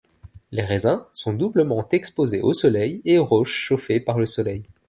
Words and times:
Les 0.51 0.63
raisins 0.65 1.05
sont 1.13 1.31
doublement 1.31 1.87
exposés 1.91 2.41
au 2.41 2.53
soleil 2.53 3.03
et 3.05 3.19
aux 3.19 3.25
roches 3.25 3.53
chauffées 3.53 3.99
par 3.99 4.17
le 4.17 4.25
soleil. 4.25 4.63